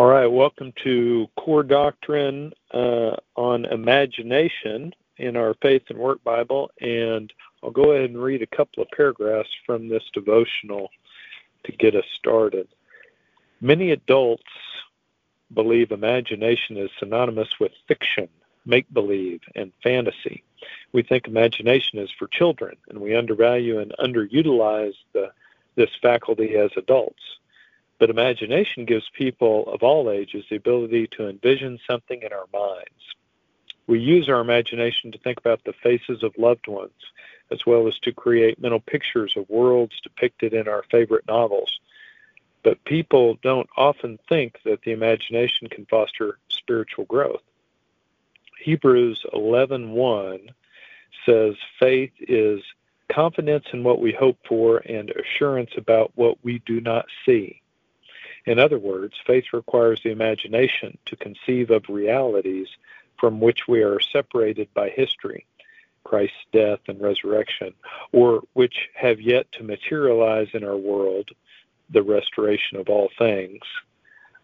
All 0.00 0.06
right, 0.06 0.26
welcome 0.26 0.72
to 0.82 1.26
Core 1.36 1.62
Doctrine 1.62 2.54
uh, 2.72 3.16
on 3.36 3.66
Imagination 3.66 4.94
in 5.18 5.36
our 5.36 5.52
Faith 5.60 5.82
and 5.90 5.98
Work 5.98 6.24
Bible. 6.24 6.70
And 6.80 7.30
I'll 7.62 7.70
go 7.70 7.92
ahead 7.92 8.08
and 8.08 8.22
read 8.22 8.40
a 8.40 8.46
couple 8.46 8.82
of 8.82 8.88
paragraphs 8.96 9.50
from 9.66 9.90
this 9.90 10.02
devotional 10.14 10.88
to 11.64 11.72
get 11.72 11.94
us 11.94 12.06
started. 12.18 12.66
Many 13.60 13.90
adults 13.90 14.42
believe 15.52 15.90
imagination 15.90 16.78
is 16.78 16.88
synonymous 16.98 17.60
with 17.60 17.72
fiction, 17.86 18.30
make 18.64 18.90
believe, 18.94 19.42
and 19.54 19.70
fantasy. 19.82 20.42
We 20.94 21.02
think 21.02 21.26
imagination 21.26 21.98
is 21.98 22.10
for 22.18 22.26
children, 22.28 22.74
and 22.88 23.02
we 23.02 23.14
undervalue 23.14 23.80
and 23.80 23.92
underutilize 24.02 24.94
the, 25.12 25.30
this 25.74 25.90
faculty 26.00 26.56
as 26.56 26.70
adults. 26.78 27.20
But 28.00 28.08
imagination 28.08 28.86
gives 28.86 29.10
people 29.10 29.68
of 29.68 29.82
all 29.82 30.10
ages 30.10 30.46
the 30.48 30.56
ability 30.56 31.06
to 31.08 31.28
envision 31.28 31.78
something 31.86 32.22
in 32.22 32.32
our 32.32 32.46
minds. 32.50 33.14
We 33.86 34.00
use 34.00 34.26
our 34.26 34.40
imagination 34.40 35.12
to 35.12 35.18
think 35.18 35.38
about 35.38 35.62
the 35.64 35.74
faces 35.74 36.22
of 36.22 36.38
loved 36.38 36.66
ones, 36.66 36.94
as 37.50 37.66
well 37.66 37.86
as 37.86 37.98
to 37.98 38.12
create 38.12 38.58
mental 38.58 38.80
pictures 38.80 39.34
of 39.36 39.50
worlds 39.50 40.00
depicted 40.00 40.54
in 40.54 40.66
our 40.66 40.82
favorite 40.90 41.26
novels. 41.28 41.78
But 42.62 42.82
people 42.84 43.38
don't 43.42 43.68
often 43.76 44.18
think 44.30 44.58
that 44.64 44.80
the 44.80 44.92
imagination 44.92 45.68
can 45.68 45.84
foster 45.84 46.38
spiritual 46.48 47.04
growth. 47.04 47.42
Hebrews 48.60 49.26
11:1 49.34 50.54
says 51.26 51.54
faith 51.78 52.12
is 52.20 52.62
confidence 53.08 53.66
in 53.74 53.84
what 53.84 54.00
we 54.00 54.12
hope 54.12 54.38
for 54.46 54.78
and 54.78 55.10
assurance 55.10 55.72
about 55.76 56.12
what 56.14 56.42
we 56.42 56.60
do 56.60 56.80
not 56.80 57.06
see. 57.26 57.59
In 58.46 58.58
other 58.58 58.78
words, 58.78 59.14
faith 59.26 59.44
requires 59.52 60.00
the 60.02 60.10
imagination 60.10 60.98
to 61.06 61.16
conceive 61.16 61.70
of 61.70 61.84
realities 61.88 62.68
from 63.18 63.40
which 63.40 63.68
we 63.68 63.82
are 63.82 64.00
separated 64.00 64.72
by 64.72 64.88
history, 64.88 65.46
Christ's 66.04 66.46
death 66.52 66.80
and 66.88 67.00
resurrection, 67.00 67.74
or 68.12 68.42
which 68.54 68.88
have 68.94 69.20
yet 69.20 69.50
to 69.52 69.62
materialize 69.62 70.48
in 70.54 70.64
our 70.64 70.76
world, 70.76 71.28
the 71.90 72.02
restoration 72.02 72.78
of 72.78 72.88
all 72.88 73.10
things. 73.18 73.60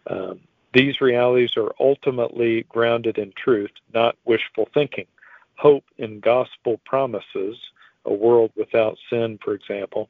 Um, 0.05 0.41
these 0.73 1.01
realities 1.01 1.57
are 1.57 1.73
ultimately 1.79 2.63
grounded 2.69 3.17
in 3.17 3.33
truth, 3.35 3.71
not 3.93 4.15
wishful 4.25 4.69
thinking. 4.73 5.07
Hope 5.55 5.85
in 5.97 6.19
gospel 6.19 6.79
promises, 6.85 7.57
a 8.05 8.13
world 8.13 8.51
without 8.55 8.97
sin, 9.09 9.39
for 9.43 9.53
example, 9.53 10.09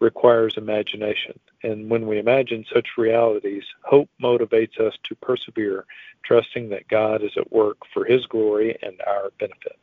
requires 0.00 0.56
imagination. 0.56 1.38
And 1.62 1.90
when 1.90 2.06
we 2.06 2.18
imagine 2.18 2.64
such 2.72 2.96
realities, 2.96 3.64
hope 3.82 4.08
motivates 4.22 4.78
us 4.80 4.94
to 5.04 5.14
persevere, 5.16 5.86
trusting 6.22 6.68
that 6.68 6.88
God 6.88 7.22
is 7.22 7.32
at 7.36 7.52
work 7.52 7.78
for 7.92 8.04
His 8.04 8.26
glory 8.26 8.78
and 8.82 9.00
our 9.06 9.30
benefit. 9.38 9.78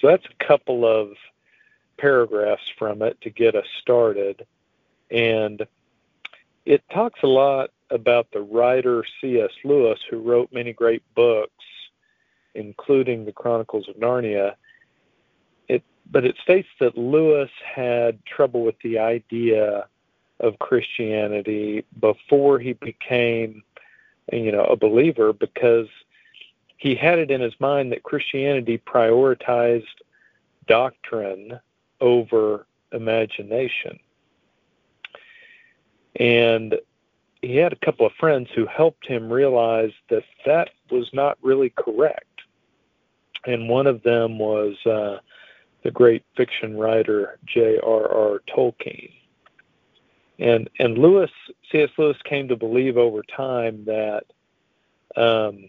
So 0.00 0.08
that's 0.08 0.26
a 0.26 0.44
couple 0.44 0.86
of 0.86 1.12
paragraphs 1.96 2.62
from 2.78 3.02
it 3.02 3.20
to 3.22 3.30
get 3.30 3.54
us 3.54 3.66
started. 3.80 4.46
And 5.10 5.66
it 6.64 6.82
talks 6.92 7.20
a 7.22 7.26
lot 7.26 7.70
about 7.90 8.30
the 8.32 8.42
writer 8.42 9.04
C.S. 9.20 9.50
Lewis, 9.64 9.98
who 10.10 10.18
wrote 10.18 10.52
many 10.52 10.72
great 10.72 11.02
books, 11.14 11.64
including 12.54 13.24
the 13.24 13.32
Chronicles 13.32 13.88
of 13.88 13.96
Narnia 13.96 14.54
but 16.10 16.24
it 16.24 16.36
states 16.42 16.68
that 16.80 16.96
Lewis 16.96 17.50
had 17.64 18.24
trouble 18.24 18.62
with 18.62 18.78
the 18.82 18.98
idea 18.98 19.86
of 20.40 20.58
Christianity 20.58 21.84
before 22.00 22.58
he 22.58 22.72
became, 22.72 23.62
you 24.32 24.52
know, 24.52 24.64
a 24.64 24.76
believer 24.76 25.32
because 25.32 25.88
he 26.76 26.94
had 26.94 27.18
it 27.18 27.30
in 27.30 27.40
his 27.40 27.58
mind 27.60 27.92
that 27.92 28.04
Christianity 28.04 28.78
prioritized 28.78 29.86
doctrine 30.66 31.58
over 32.00 32.66
imagination. 32.92 33.98
And 36.16 36.76
he 37.42 37.56
had 37.56 37.72
a 37.72 37.76
couple 37.76 38.06
of 38.06 38.12
friends 38.12 38.48
who 38.54 38.66
helped 38.66 39.06
him 39.06 39.30
realize 39.30 39.92
that 40.08 40.24
that 40.46 40.70
was 40.90 41.08
not 41.12 41.38
really 41.42 41.70
correct. 41.70 42.24
And 43.46 43.68
one 43.68 43.86
of 43.86 44.02
them 44.02 44.38
was 44.38 44.74
uh, 44.86 45.18
the 45.88 45.92
great 45.92 46.22
fiction 46.36 46.76
writer 46.76 47.38
J.R.R. 47.46 48.42
Tolkien. 48.46 49.10
And 50.38 50.68
and 50.78 50.98
Lewis 50.98 51.30
C.S. 51.72 51.88
Lewis 51.96 52.18
came 52.24 52.48
to 52.48 52.56
believe 52.56 52.98
over 52.98 53.22
time 53.22 53.86
that 53.86 54.24
um, 55.16 55.64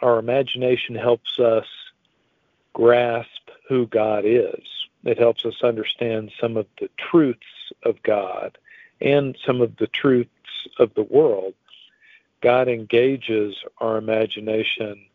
our 0.00 0.20
imagination 0.20 0.94
helps 0.94 1.40
us 1.40 1.66
grasp 2.74 3.50
who 3.68 3.88
God 3.88 4.22
is. 4.24 4.62
It 5.02 5.18
helps 5.18 5.44
us 5.44 5.60
understand 5.64 6.30
some 6.40 6.56
of 6.56 6.66
the 6.80 6.88
truths 6.96 7.72
of 7.82 8.00
God 8.04 8.58
and 9.00 9.36
some 9.44 9.60
of 9.60 9.76
the 9.78 9.88
truths 9.88 10.30
of 10.78 10.94
the 10.94 11.02
world. 11.02 11.54
God 12.40 12.68
engages 12.68 13.56
our 13.78 13.96
imagination 13.96 15.06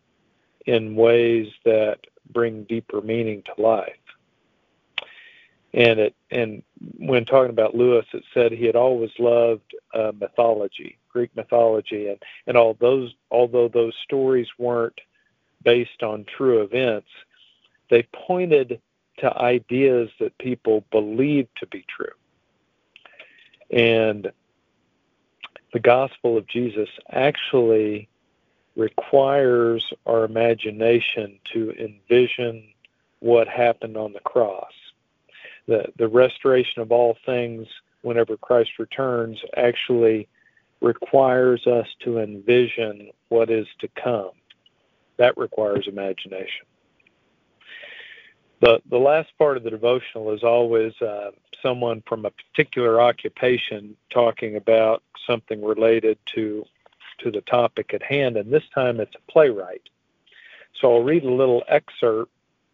in 0.65 0.95
ways 0.95 1.47
that 1.63 1.99
bring 2.33 2.65
deeper 2.65 2.99
meaning 2.99 3.43
to 3.43 3.61
life 3.61 3.95
and 5.73 5.99
it 5.99 6.15
and 6.29 6.63
when 6.97 7.25
talking 7.25 7.49
about 7.49 7.75
Lewis, 7.75 8.05
it 8.13 8.23
said 8.33 8.51
he 8.51 8.65
had 8.65 8.75
always 8.75 9.11
loved 9.19 9.75
uh, 9.93 10.11
mythology, 10.19 10.97
Greek 11.09 11.35
mythology, 11.35 12.07
and 12.07 12.21
and 12.47 12.57
all 12.57 12.75
those 12.79 13.13
although 13.29 13.67
those 13.67 13.95
stories 14.03 14.47
weren't 14.57 14.99
based 15.63 16.03
on 16.03 16.25
true 16.25 16.61
events, 16.61 17.07
they 17.89 18.03
pointed 18.13 18.81
to 19.19 19.37
ideas 19.37 20.09
that 20.19 20.37
people 20.39 20.83
believed 20.91 21.49
to 21.59 21.67
be 21.67 21.85
true. 21.87 22.07
And 23.69 24.31
the 25.71 25.79
gospel 25.79 26.37
of 26.37 26.47
Jesus 26.47 26.89
actually 27.09 28.09
requires 28.75 29.93
our 30.05 30.23
imagination 30.23 31.39
to 31.53 31.71
envision 31.73 32.63
what 33.19 33.47
happened 33.47 33.95
on 33.95 34.13
the 34.13 34.19
cross 34.21 34.71
the 35.67 35.85
the 35.97 36.07
restoration 36.07 36.81
of 36.81 36.91
all 36.91 37.17
things 37.25 37.67
whenever 38.01 38.37
Christ 38.37 38.71
returns 38.79 39.39
actually 39.55 40.27
requires 40.81 41.65
us 41.67 41.87
to 42.03 42.19
envision 42.19 43.11
what 43.29 43.49
is 43.49 43.67
to 43.79 43.87
come. 43.89 44.31
That 45.17 45.37
requires 45.37 45.87
imagination. 45.87 46.65
The 48.61 48.81
the 48.89 48.97
last 48.97 49.29
part 49.37 49.57
of 49.57 49.63
the 49.63 49.69
devotional 49.69 50.31
is 50.33 50.43
always 50.43 50.93
uh, 51.01 51.31
someone 51.61 52.03
from 52.07 52.25
a 52.25 52.31
particular 52.31 53.01
occupation 53.01 53.95
talking 54.09 54.55
about 54.55 55.03
something 55.27 55.63
related 55.63 56.17
to 56.35 56.65
to 57.19 57.31
the 57.31 57.41
topic 57.41 57.93
at 57.93 58.01
hand, 58.01 58.35
and 58.37 58.51
this 58.51 58.67
time 58.73 58.99
it's 58.99 59.15
a 59.15 59.31
playwright. 59.31 59.89
So 60.79 60.93
I'll 60.93 61.03
read 61.03 61.23
a 61.23 61.31
little 61.31 61.63
excerpt 61.67 62.31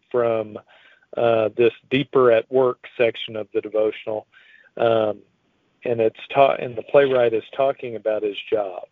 from 0.09 0.57
uh, 1.15 1.49
this 1.55 1.73
deeper 1.89 2.31
at 2.31 2.51
work 2.51 2.85
section 2.97 3.35
of 3.35 3.47
the 3.53 3.61
devotional, 3.61 4.27
um, 4.77 5.19
and 5.83 6.01
it's 6.01 6.19
taught, 6.33 6.61
and 6.61 6.75
the 6.75 6.83
playwright 6.83 7.33
is 7.33 7.43
talking 7.55 7.95
about 7.95 8.23
his 8.23 8.37
job. 8.49 8.83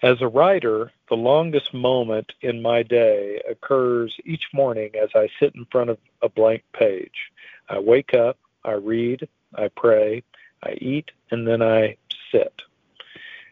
As 0.00 0.22
a 0.22 0.28
writer, 0.28 0.92
the 1.08 1.16
longest 1.16 1.74
moment 1.74 2.32
in 2.40 2.62
my 2.62 2.84
day 2.84 3.42
occurs 3.50 4.16
each 4.24 4.44
morning 4.52 4.90
as 4.94 5.08
I 5.14 5.28
sit 5.40 5.56
in 5.56 5.64
front 5.72 5.90
of 5.90 5.98
a 6.22 6.28
blank 6.28 6.62
page. 6.72 7.32
I 7.68 7.80
wake 7.80 8.14
up, 8.14 8.38
I 8.64 8.72
read, 8.72 9.28
I 9.54 9.68
pray, 9.68 10.22
I 10.62 10.72
eat, 10.80 11.10
and 11.32 11.46
then 11.46 11.62
I 11.62 11.96
sit. 12.30 12.62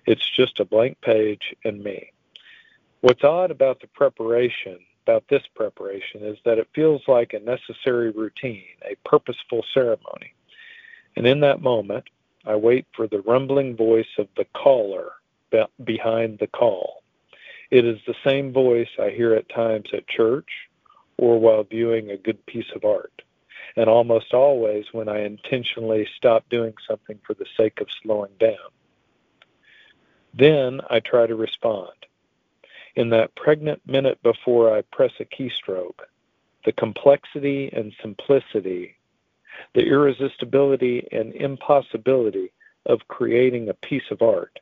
It's 0.06 0.28
just 0.28 0.60
a 0.60 0.64
blank 0.64 1.00
page 1.00 1.54
and 1.64 1.82
me. 1.82 2.12
What's 3.00 3.24
odd 3.24 3.50
about 3.50 3.80
the 3.80 3.88
preparation 3.88 4.78
about 5.06 5.28
this 5.28 5.44
preparation 5.54 6.24
is 6.24 6.36
that 6.44 6.58
it 6.58 6.68
feels 6.74 7.00
like 7.06 7.32
a 7.32 7.38
necessary 7.38 8.10
routine, 8.10 8.74
a 8.82 8.96
purposeful 9.08 9.64
ceremony. 9.72 10.34
And 11.14 11.28
in 11.28 11.38
that 11.40 11.62
moment, 11.62 12.06
I 12.44 12.56
wait 12.56 12.86
for 12.92 13.06
the 13.06 13.20
rumbling 13.20 13.76
voice 13.76 14.18
of 14.18 14.26
the 14.36 14.46
caller 14.52 15.12
behind 15.84 16.40
the 16.40 16.48
call. 16.48 17.04
It 17.70 17.84
is 17.84 17.98
the 18.04 18.16
same 18.24 18.52
voice 18.52 18.88
I 18.98 19.10
hear 19.10 19.32
at 19.34 19.48
times 19.48 19.90
at 19.92 20.08
church 20.08 20.48
or 21.18 21.38
while 21.38 21.62
viewing 21.62 22.10
a 22.10 22.16
good 22.16 22.44
piece 22.46 22.70
of 22.74 22.84
art, 22.84 23.22
and 23.76 23.88
almost 23.88 24.34
always 24.34 24.86
when 24.90 25.08
I 25.08 25.20
intentionally 25.20 26.08
stop 26.16 26.44
doing 26.50 26.74
something 26.86 27.20
for 27.24 27.34
the 27.34 27.46
sake 27.56 27.80
of 27.80 27.86
slowing 28.02 28.32
down. 28.40 28.70
Then 30.34 30.80
I 30.90 30.98
try 30.98 31.28
to 31.28 31.36
respond 31.36 31.92
in 32.96 33.10
that 33.10 33.34
pregnant 33.36 33.80
minute 33.86 34.20
before 34.22 34.74
I 34.74 34.82
press 34.82 35.12
a 35.20 35.24
keystroke, 35.24 36.00
the 36.64 36.72
complexity 36.72 37.70
and 37.72 37.92
simplicity, 38.00 38.96
the 39.74 39.86
irresistibility 39.86 41.06
and 41.12 41.34
impossibility 41.34 42.52
of 42.86 43.06
creating 43.08 43.68
a 43.68 43.74
piece 43.74 44.10
of 44.10 44.22
art 44.22 44.58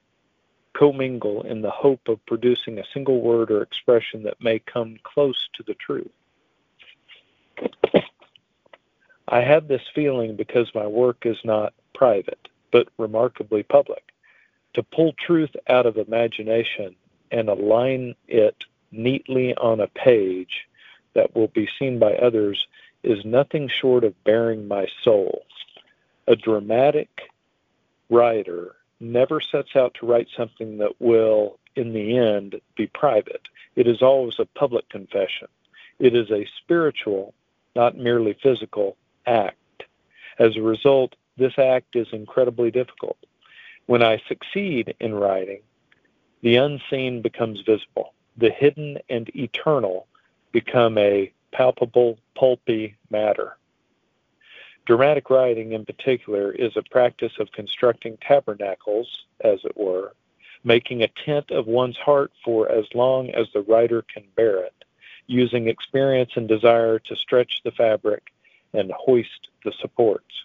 commingle 0.75 1.43
in 1.43 1.63
the 1.63 1.71
hope 1.71 2.09
of 2.09 2.25
producing 2.27 2.79
a 2.79 2.85
single 2.93 3.21
word 3.21 3.51
or 3.51 3.63
expression 3.63 4.25
that 4.25 4.43
may 4.43 4.59
come 4.59 4.97
close 5.05 5.49
to 5.55 5.63
the 5.63 5.75
truth. 5.75 6.11
I 9.29 9.41
have 9.41 9.69
this 9.69 9.83
feeling 9.95 10.37
because 10.37 10.75
my 10.75 10.87
work 10.87 11.25
is 11.25 11.39
not 11.45 11.73
private, 11.95 12.49
but 12.73 12.89
remarkably 12.99 13.63
public. 13.63 14.03
To 14.75 14.83
pull 14.83 15.13
truth 15.13 15.55
out 15.69 15.87
of 15.87 15.97
imagination 15.97 16.97
and 17.35 17.49
align 17.49 18.15
it 18.29 18.55
neatly 18.93 19.57
on 19.57 19.81
a 19.81 19.89
page 19.89 20.69
that 21.15 21.35
will 21.35 21.49
be 21.49 21.69
seen 21.79 21.99
by 21.99 22.13
others 22.15 22.69
is 23.03 23.25
nothing 23.25 23.69
short 23.69 24.05
of 24.05 24.23
bearing 24.23 24.69
my 24.69 24.87
soul. 25.03 25.45
A 26.29 26.37
dramatic 26.37 27.09
writer 28.09 28.77
never 29.01 29.41
sets 29.41 29.75
out 29.75 29.95
to 29.95 30.07
write 30.07 30.29
something 30.37 30.79
that 30.79 31.01
will, 31.01 31.59
in 31.75 31.93
the 31.93 32.17
end, 32.17 32.61
be 32.77 32.87
private. 32.87 33.49
It 33.75 33.89
is 33.89 34.01
always 34.01 34.39
a 34.39 34.47
public 34.47 34.89
confession. 34.89 35.49
It 35.99 36.15
is 36.15 36.31
a 36.31 36.47
spiritual, 36.63 37.35
not 37.75 37.99
merely 37.99 38.39
physical, 38.41 38.97
act. 39.27 39.83
As 40.39 40.57
a 40.57 40.63
result, 40.63 41.17
this 41.37 41.59
act 41.59 41.97
is 41.97 42.07
incredibly 42.13 42.71
difficult. 42.71 43.19
When 43.87 44.05
I 44.05 44.23
succeed 44.29 44.95
in 45.01 45.15
writing, 45.15 45.63
the 46.45 46.57
unseen 46.57 47.23
becomes 47.23 47.63
visible. 47.63 48.13
The 48.37 48.51
hidden 48.51 48.99
and 49.09 49.35
eternal 49.35 50.07
become 50.53 50.99
a 50.99 51.33
palpable, 51.53 52.19
pulpy 52.35 52.97
matter. 53.11 53.57
Dramatic 54.85 55.31
writing, 55.31 55.73
in 55.73 55.87
particular, 55.87 56.53
is 56.53 56.77
a 56.77 56.83
practice 56.83 57.33
of 57.41 57.51
constructing 57.53 58.19
tabernacles, 58.19 59.25
as 59.41 59.61
it 59.65 59.75
were, 59.75 60.13
making 60.65 61.03
a 61.03 61.09
tent 61.25 61.51
of 61.51 61.67
one's 61.67 61.97
heart 61.97 62.31
for 62.45 62.71
as 62.71 62.85
long 62.93 63.31
as 63.31 63.47
the 63.55 63.63
writer 63.63 64.03
can 64.03 64.25
bear 64.37 64.59
it, 64.59 64.85
using 65.27 65.69
experience 65.69 66.33
and 66.37 66.47
desire 66.47 66.99
to 66.99 67.17
stretch 67.17 67.63
the 67.65 67.71
fabric 67.71 68.35
and 68.75 68.93
hoist 68.93 69.49
the 69.65 69.73
supports. 69.81 70.45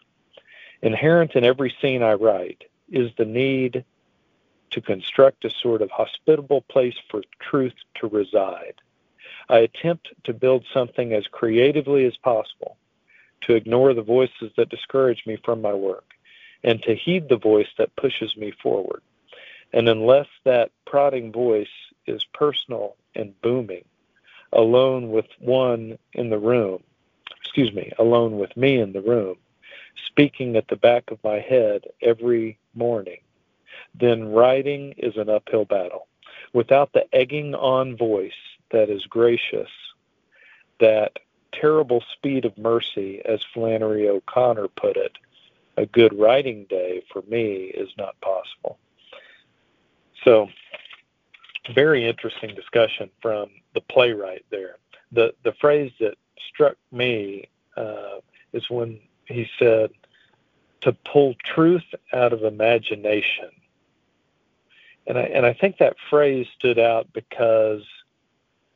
Inherent 0.82 1.36
in 1.36 1.44
every 1.44 1.76
scene 1.82 2.04
I 2.04 2.14
write 2.14 2.64
is 2.90 3.12
the 3.18 3.26
need 3.26 3.84
to 4.72 4.82
construct 4.82 5.46
a 5.46 5.50
sort 5.50 5.82
of 5.82 5.90
hospitable 5.92 6.62
place 6.62 6.96
for 7.10 7.22
truth 7.40 7.74
to 7.96 8.08
reside. 8.08 8.76
I 9.50 9.60
attempt 9.60 10.10
to 10.26 10.34
build 10.34 10.66
something 10.74 11.14
as 11.14 11.26
creatively 11.28 12.06
as 12.06 12.18
possible 12.18 12.78
to 13.42 13.56
ignore 13.56 13.94
the 13.94 14.02
voices 14.02 14.52
that 14.58 14.70
discourage 14.70 15.24
me 15.26 15.38
from 15.44 15.62
my 15.62 15.74
work, 15.74 16.06
and 16.64 16.82
to 16.84 16.94
heed 16.94 17.30
the 17.30 17.38
voice 17.38 17.70
that 17.78 17.96
pushes 17.96 18.36
me 18.36 18.52
forward. 18.62 19.02
And 19.72 19.88
unless 19.88 20.28
that 20.44 20.72
prodding 20.86 21.32
voice 21.32 21.68
is 22.06 22.24
personal 22.34 22.96
and 23.16 23.40
booming, 23.42 23.86
alone 24.52 25.12
with 25.12 25.28
one 25.40 25.98
in 26.14 26.30
the 26.30 26.40
room, 26.40 26.84
excuse 27.40 27.74
me, 27.74 27.92
alone 27.98 28.38
with 28.38 28.56
me 28.58 28.80
in 28.80 28.94
the 28.94 29.02
room, 29.02 29.38
speaking 30.08 30.56
at 30.56 30.68
the 30.68 30.76
back 30.76 31.12
of 31.12 31.24
my 31.24 31.40
head 31.40 31.86
every 32.02 32.58
morning, 32.74 33.20
then 33.94 34.32
writing 34.32 34.94
is 34.98 35.18
an 35.18 35.30
uphill 35.30 35.66
battle. 35.66 36.08
Without 36.54 36.94
the 36.94 37.06
egging 37.14 37.54
on 37.56 37.96
voice 37.98 38.32
that 38.72 38.90
is 38.90 39.06
gracious, 39.06 39.70
that 40.80 41.20
terrible 41.52 42.04
speed 42.14 42.46
of 42.46 42.58
mercy, 42.58 43.22
as 43.26 43.40
Flannery 43.54 44.08
O'Connor 44.08 44.68
put 44.70 44.98
it, 44.98 45.18
a 45.78 45.86
good 45.86 46.18
writing 46.18 46.66
day 46.70 47.02
for 47.12 47.22
me 47.24 47.72
is 47.74 47.90
not 47.98 48.20
possible. 48.22 48.78
So, 50.24 50.50
very 51.74 52.08
interesting 52.08 52.56
discussion 52.56 53.10
from 53.22 53.50
the 53.74 53.82
playwright 53.82 54.46
there. 54.50 54.78
The 55.12 55.34
the 55.44 55.54
phrase 55.54 55.92
that 56.00 56.16
struck 56.48 56.76
me 56.92 57.48
uh, 57.78 58.20
is 58.54 58.70
when 58.70 59.00
he 59.26 59.48
said, 59.58 59.92
"To 60.82 60.94
pull 61.06 61.36
truth 61.46 61.86
out 62.12 62.34
of 62.34 62.44
imagination." 62.44 63.50
And 65.10 65.18
I 65.18 65.24
and 65.24 65.46
I 65.46 65.52
think 65.52 65.80
that 65.80 65.98
phrase 66.10 66.48
stood 66.58 66.80
out 66.80 67.12
because 67.12 67.84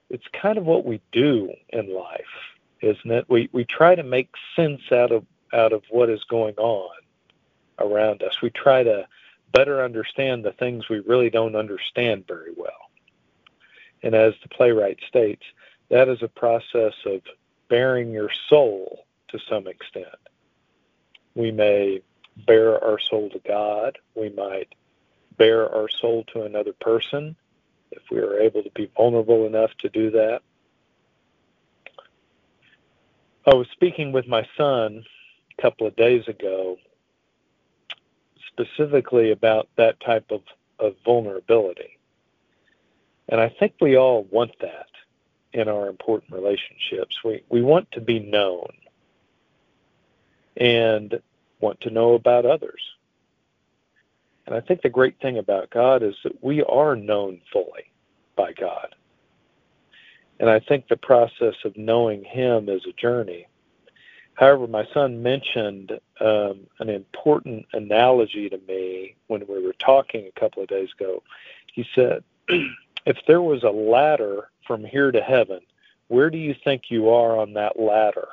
it's 0.09 0.25
kind 0.33 0.57
of 0.57 0.65
what 0.65 0.83
we 0.85 0.99
do 1.11 1.53
in 1.69 1.93
life 1.93 2.25
isn't 2.83 3.11
it? 3.11 3.25
We 3.29 3.49
we 3.51 3.63
try 3.63 3.95
to 3.95 4.03
make 4.03 4.29
sense 4.55 4.81
out 4.91 5.11
of 5.11 5.25
out 5.53 5.73
of 5.73 5.83
what 5.89 6.09
is 6.09 6.23
going 6.25 6.55
on 6.55 6.89
around 7.79 8.21
us. 8.21 8.41
We 8.41 8.49
try 8.49 8.83
to 8.83 9.07
better 9.53 9.83
understand 9.83 10.43
the 10.43 10.51
things 10.51 10.89
we 10.89 10.99
really 10.99 11.29
don't 11.29 11.55
understand 11.55 12.27
very 12.27 12.51
well. 12.55 12.71
And 14.03 14.13
as 14.13 14.33
the 14.41 14.49
playwright 14.49 14.99
states, 15.07 15.43
that 15.89 16.09
is 16.09 16.21
a 16.21 16.27
process 16.27 16.93
of 17.05 17.21
bearing 17.69 18.11
your 18.11 18.29
soul 18.49 19.05
to 19.29 19.39
some 19.49 19.67
extent. 19.67 20.07
We 21.35 21.51
may 21.51 22.01
bare 22.45 22.83
our 22.83 22.99
soul 22.99 23.29
to 23.29 23.39
God. 23.47 23.97
We 24.15 24.29
might 24.29 24.73
bare 25.37 25.73
our 25.73 25.89
soul 25.89 26.23
to 26.33 26.43
another 26.43 26.73
person 26.73 27.35
if 27.91 28.01
we 28.11 28.19
are 28.19 28.39
able 28.39 28.63
to 28.63 28.71
be 28.71 28.91
vulnerable 28.97 29.45
enough 29.45 29.71
to 29.79 29.89
do 29.89 30.11
that. 30.11 30.41
I 33.45 33.53
was 33.53 33.67
speaking 33.71 34.11
with 34.11 34.27
my 34.27 34.47
son 34.57 35.03
a 35.57 35.61
couple 35.61 35.85
of 35.85 35.95
days 35.95 36.27
ago 36.27 36.77
specifically 38.47 39.31
about 39.31 39.67
that 39.75 39.99
type 39.99 40.31
of, 40.31 40.41
of 40.79 40.95
vulnerability. 41.03 41.97
And 43.27 43.41
I 43.41 43.49
think 43.49 43.73
we 43.81 43.97
all 43.97 44.23
want 44.23 44.51
that 44.61 44.87
in 45.53 45.67
our 45.67 45.87
important 45.87 46.33
relationships. 46.33 47.23
We, 47.23 47.43
we 47.49 47.61
want 47.61 47.91
to 47.91 48.01
be 48.01 48.19
known 48.19 48.71
and 50.57 51.19
want 51.59 51.81
to 51.81 51.89
know 51.89 52.13
about 52.13 52.45
others. 52.45 52.81
And 54.45 54.55
I 54.55 54.61
think 54.61 54.81
the 54.81 54.89
great 54.89 55.19
thing 55.21 55.37
about 55.37 55.69
God 55.69 56.03
is 56.03 56.15
that 56.23 56.43
we 56.43 56.63
are 56.63 56.95
known 56.95 57.39
fully 57.51 57.91
by 58.35 58.51
God. 58.53 58.95
And 60.39 60.49
I 60.49 60.59
think 60.59 60.87
the 60.87 60.97
process 60.97 61.55
of 61.63 61.77
knowing 61.77 62.23
Him 62.23 62.67
is 62.67 62.85
a 62.85 62.93
journey. 62.93 63.47
However, 64.35 64.67
my 64.67 64.85
son 64.93 65.21
mentioned 65.21 65.91
um, 66.19 66.61
an 66.79 66.89
important 66.89 67.65
analogy 67.73 68.49
to 68.49 68.57
me 68.67 69.15
when 69.27 69.45
we 69.47 69.63
were 69.63 69.75
talking 69.79 70.25
a 70.25 70.39
couple 70.39 70.63
of 70.63 70.69
days 70.69 70.89
ago. 70.99 71.21
He 71.71 71.85
said, 71.95 72.23
If 73.05 73.17
there 73.27 73.41
was 73.41 73.63
a 73.63 73.69
ladder 73.69 74.49
from 74.65 74.83
here 74.83 75.11
to 75.11 75.21
heaven, 75.21 75.59
where 76.07 76.29
do 76.29 76.37
you 76.37 76.55
think 76.63 76.83
you 76.89 77.09
are 77.09 77.37
on 77.37 77.53
that 77.53 77.79
ladder? 77.79 78.27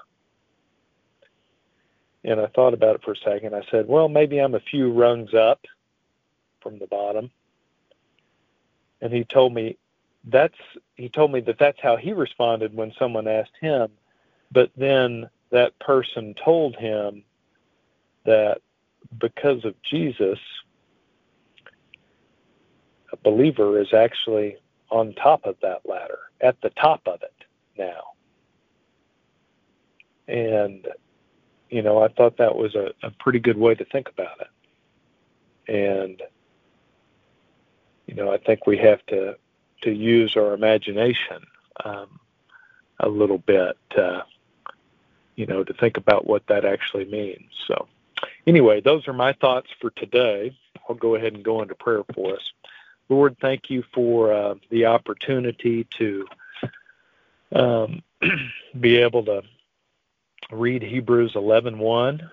And 2.25 2.40
I 2.40 2.46
thought 2.46 2.75
about 2.75 2.96
it 2.96 3.02
for 3.02 3.12
a 3.12 3.16
second. 3.16 3.54
I 3.54 3.62
said, 3.70 3.87
Well, 3.87 4.08
maybe 4.08 4.38
I'm 4.38 4.54
a 4.54 4.61
few 4.61 4.92
rungs 4.92 5.35
up 5.35 5.61
from 6.62 6.79
the 6.79 6.87
bottom. 6.87 7.31
And 9.00 9.12
he 9.12 9.25
told 9.25 9.55
me 9.55 9.76
that's 10.25 10.55
he 10.97 11.09
told 11.09 11.33
me 11.33 11.40
that 11.40 11.59
that's 11.59 11.81
how 11.81 11.97
he 11.97 12.12
responded 12.12 12.75
when 12.75 12.93
someone 12.99 13.26
asked 13.26 13.57
him. 13.61 13.88
But 14.52 14.71
then 14.76 15.31
that 15.50 15.79
person 15.79 16.35
told 16.45 16.76
him 16.76 17.25
that 18.25 18.61
because 19.19 19.64
of 19.64 19.75
Jesus 19.83 20.38
a 23.12 23.17
believer 23.17 23.81
is 23.81 23.93
actually 23.93 24.57
on 24.90 25.14
top 25.14 25.45
of 25.45 25.57
that 25.62 25.81
ladder 25.85 26.19
at 26.40 26.61
the 26.61 26.71
top 26.71 27.00
of 27.07 27.23
it 27.23 27.35
now. 27.79 28.12
And 30.29 30.87
you 31.71 31.83
know 31.83 32.02
i 32.02 32.09
thought 32.09 32.37
that 32.37 32.55
was 32.55 32.75
a, 32.75 32.90
a 33.02 33.11
pretty 33.19 33.38
good 33.38 33.57
way 33.57 33.75
to 33.75 33.85
think 33.87 34.09
about 34.09 34.40
it. 34.40 34.49
And 35.73 36.23
you 38.11 38.17
know 38.17 38.33
i 38.33 38.38
think 38.38 38.67
we 38.67 38.76
have 38.76 39.05
to 39.07 39.37
to 39.83 39.93
use 39.93 40.37
our 40.37 40.52
imagination 40.52 41.47
um, 41.85 42.21
a 42.99 43.09
little 43.09 43.38
bit, 43.38 43.76
uh, 43.97 44.23
you 45.37 45.47
know, 45.47 45.64
to 45.64 45.73
think 45.75 45.97
about 45.97 46.26
what 46.26 46.47
that 46.49 46.64
actually 46.64 47.07
means. 47.07 47.50
So, 47.67 47.88
anyway, 48.47 48.81
those 48.81 49.09
are 49.09 49.12
my 49.12 49.33
thoughts 49.33 49.69
for 49.81 49.90
today. 49.90 50.57
I'll 50.88 50.95
go 50.95 51.14
ahead 51.14 51.35
and 51.35 51.45
go 51.45 51.62
into 51.62 51.75
prayer 51.75 52.02
for 52.14 52.35
us. 52.35 52.52
Lord, 53.09 53.37
thank 53.40 53.71
you 53.71 53.83
for 53.95 54.33
uh, 54.33 54.55
the 54.71 54.87
opportunity 54.87 55.85
to 55.99 56.26
um, 57.52 58.02
be 58.81 58.97
able 58.97 59.25
to 59.25 59.43
read 60.52 60.83
Hebrews 60.83 61.33
11:1, 61.35 62.29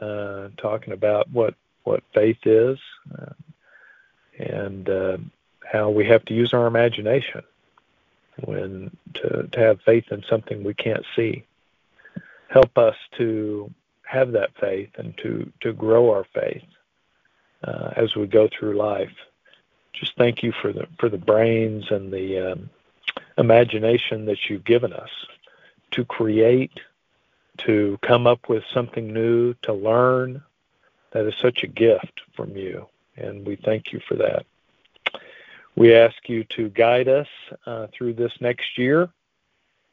uh, 0.00 0.48
talking 0.56 0.92
about 0.92 1.30
what 1.30 1.54
what 1.84 2.04
faith 2.14 2.38
is, 2.44 2.78
uh, 3.18 3.32
and 4.38 4.88
uh, 4.88 5.18
how 5.70 5.90
we 5.90 6.06
have 6.06 6.24
to 6.26 6.34
use 6.34 6.52
our 6.52 6.66
imagination 6.66 7.42
when 8.44 8.90
to, 9.14 9.48
to 9.52 9.60
have 9.60 9.80
faith 9.82 10.04
in 10.10 10.22
something 10.28 10.64
we 10.64 10.74
can't 10.74 11.04
see. 11.14 11.44
Help 12.48 12.76
us 12.76 12.96
to 13.18 13.70
have 14.04 14.32
that 14.32 14.50
faith 14.60 14.90
and 14.96 15.16
to, 15.18 15.50
to 15.60 15.72
grow 15.72 16.10
our 16.10 16.24
faith 16.34 16.64
uh, 17.64 17.90
as 17.96 18.14
we 18.14 18.26
go 18.26 18.48
through 18.48 18.76
life. 18.76 19.12
just 19.92 20.16
thank 20.16 20.42
you 20.42 20.52
for 20.60 20.72
the 20.72 20.86
for 20.98 21.08
the 21.08 21.18
brains 21.18 21.90
and 21.90 22.12
the 22.12 22.52
um, 22.52 22.70
imagination 23.38 24.26
that 24.26 24.38
you've 24.48 24.64
given 24.64 24.92
us 24.92 25.10
to 25.92 26.04
create, 26.04 26.80
to 27.58 27.98
come 28.02 28.26
up 28.26 28.48
with 28.48 28.64
something 28.72 29.12
new, 29.12 29.54
to 29.62 29.72
learn. 29.72 30.42
That 31.12 31.26
is 31.26 31.34
such 31.40 31.62
a 31.62 31.66
gift 31.66 32.22
from 32.34 32.56
you, 32.56 32.86
and 33.16 33.46
we 33.46 33.56
thank 33.56 33.92
you 33.92 34.00
for 34.08 34.16
that. 34.16 34.46
We 35.74 35.94
ask 35.94 36.28
you 36.28 36.44
to 36.44 36.68
guide 36.68 37.08
us 37.08 37.28
uh, 37.66 37.86
through 37.92 38.14
this 38.14 38.32
next 38.40 38.76
year 38.76 39.08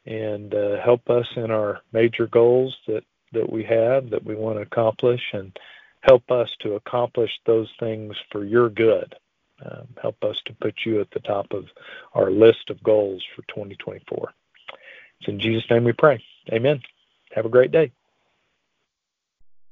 and 0.06 0.54
uh, 0.54 0.80
help 0.80 1.08
us 1.08 1.26
in 1.36 1.50
our 1.50 1.80
major 1.92 2.26
goals 2.26 2.76
that, 2.86 3.04
that 3.32 3.50
we 3.50 3.64
have 3.64 4.10
that 4.10 4.24
we 4.24 4.34
want 4.34 4.58
to 4.58 4.62
accomplish 4.62 5.22
and 5.32 5.58
help 6.00 6.30
us 6.30 6.54
to 6.60 6.74
accomplish 6.74 7.30
those 7.46 7.70
things 7.78 8.16
for 8.30 8.44
your 8.44 8.68
good. 8.68 9.14
Um, 9.64 9.88
help 10.00 10.22
us 10.24 10.40
to 10.46 10.54
put 10.54 10.74
you 10.86 11.00
at 11.00 11.10
the 11.10 11.20
top 11.20 11.52
of 11.52 11.66
our 12.14 12.30
list 12.30 12.70
of 12.70 12.82
goals 12.82 13.22
for 13.34 13.42
2024. 13.42 14.32
It's 15.20 15.28
in 15.28 15.38
Jesus' 15.38 15.68
name 15.70 15.84
we 15.84 15.92
pray. 15.92 16.22
Amen. 16.50 16.80
Have 17.32 17.44
a 17.44 17.50
great 17.50 17.70
day. 17.70 17.92